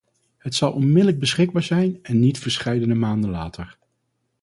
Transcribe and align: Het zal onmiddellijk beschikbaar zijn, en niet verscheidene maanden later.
Het 0.37 0.55
zal 0.55 0.71
onmiddellijk 0.71 1.19
beschikbaar 1.19 1.63
zijn, 1.63 1.99
en 2.03 2.19
niet 2.19 2.39
verscheidene 2.39 2.93
maanden 2.95 3.29
later. 3.29 3.77